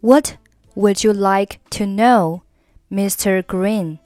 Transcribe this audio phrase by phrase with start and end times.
[0.00, 0.36] What
[0.74, 2.42] would you like to know,
[2.88, 3.42] Mr.
[3.42, 3.98] Green?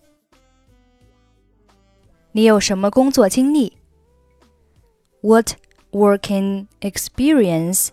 [2.36, 3.74] 你有什么工作经历
[5.22, 5.52] ？What
[5.92, 7.90] working experience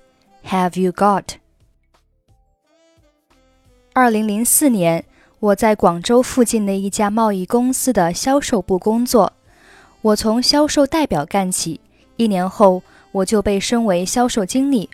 [0.46, 1.34] have you got？
[3.92, 5.05] 二零零四年，
[5.40, 9.34] 我在广州附近的一家贸易公司的销售部工作。
[10.00, 11.79] 我从销售代表干起，
[12.17, 14.89] 一年后我就被升为销售经理。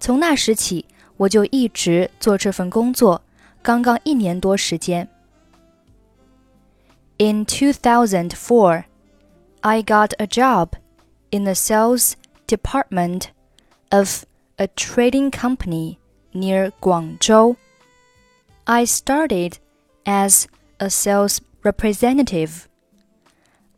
[0.00, 0.84] 从那时起，
[1.16, 3.22] 我就一直做这份工作，
[3.62, 5.08] 刚刚一年多时间。
[7.20, 8.86] In 2004,
[9.62, 10.74] I got a job
[11.30, 12.16] in the sales
[12.46, 13.30] department
[13.92, 14.24] of
[14.58, 15.98] a trading company
[16.32, 17.58] near Guangzhou.
[18.66, 19.58] I started
[20.06, 20.48] as
[20.80, 22.70] a sales representative.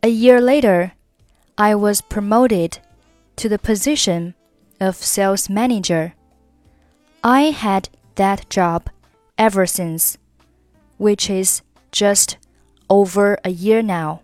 [0.01, 0.93] A year later,
[1.57, 2.79] I was promoted
[3.35, 4.35] to the position
[4.79, 6.13] of sales manager.
[7.21, 8.89] I had that job
[9.37, 10.17] ever since,
[10.97, 11.61] which is
[11.91, 12.37] just
[12.92, 14.20] over a year now.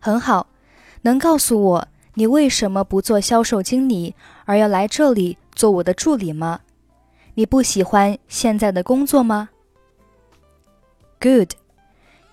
[0.00, 0.48] 很好，
[1.02, 4.14] 能告诉我你为什么不做销售经理，
[4.44, 6.60] 而要来这里做我的助理吗？
[7.34, 9.48] 你不喜欢现在的工作吗？
[11.20, 11.54] Good.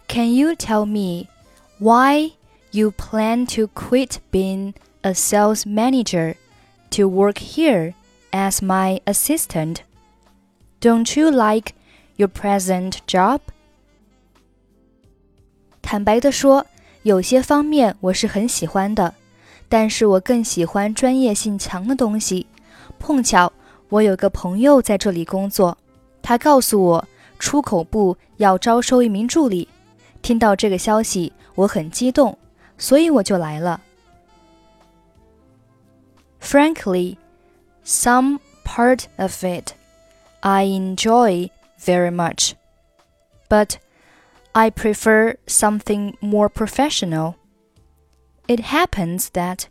[0.07, 1.29] Can you tell me
[1.79, 2.33] why
[2.71, 6.35] you plan to quit being a sales manager
[6.91, 7.93] to work here
[8.31, 9.77] as my assistant?
[10.81, 11.73] Don't you like
[12.17, 13.39] your present job?
[15.86, 16.66] 坦白的说，
[17.04, 19.14] 有些方面我是很喜欢的，
[19.68, 22.44] 但是我更喜欢专业性强的东西。
[22.98, 23.52] 碰巧
[23.88, 25.78] 我有个朋友在这里工作，
[26.20, 27.08] 他告诉我
[27.38, 29.68] 出口部要招收一名助理。
[30.22, 32.36] 听到这个消息，我很激动，
[32.76, 33.80] 所以我就来了。
[36.40, 37.16] Frankly,
[37.84, 39.70] some part of it
[40.40, 42.54] I enjoy very much,
[43.48, 43.74] but
[44.56, 47.36] I prefer something more professional.
[48.48, 49.68] It happens that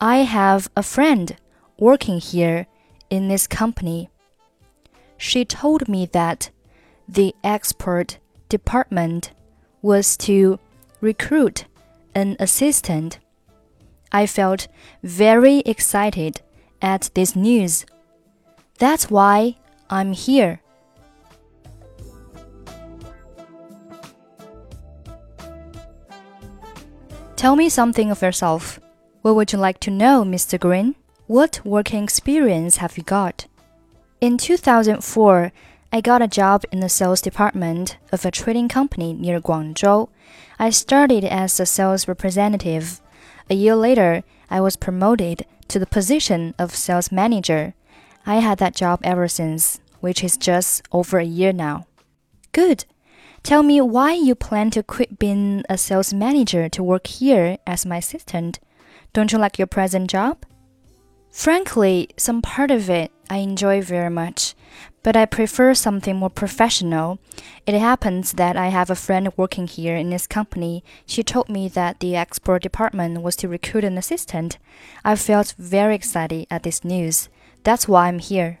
[0.00, 1.36] I have a friend
[1.78, 2.66] working here
[3.10, 4.08] in this company.
[5.18, 6.48] She told me that
[7.06, 8.16] the export
[8.48, 9.32] department
[9.82, 10.58] was to
[11.02, 11.66] recruit
[12.14, 13.18] an assistant.
[14.10, 14.68] I felt
[15.02, 16.40] very excited
[16.80, 17.84] at this news.
[18.78, 19.58] That's why
[19.90, 20.62] I'm here.
[27.44, 28.80] Tell me something of yourself.
[29.20, 30.58] What would you like to know, Mr.
[30.58, 30.94] Green?
[31.26, 33.44] What working experience have you got?
[34.22, 35.52] In 2004,
[35.92, 40.08] I got a job in the sales department of a trading company near Guangzhou.
[40.58, 43.02] I started as a sales representative.
[43.50, 47.74] A year later, I was promoted to the position of sales manager.
[48.24, 51.88] I had that job ever since, which is just over a year now.
[52.52, 52.86] Good.
[53.44, 57.84] Tell me why you plan to quit being a sales manager to work here as
[57.84, 58.58] my assistant.
[59.12, 60.46] Don't you like your present job?
[61.30, 64.54] Frankly, some part of it I enjoy very much,
[65.02, 67.18] but I prefer something more professional.
[67.66, 70.82] It happens that I have a friend working here in this company.
[71.04, 74.56] She told me that the export department was to recruit an assistant.
[75.04, 77.28] I felt very excited at this news.
[77.62, 78.60] That's why I'm here.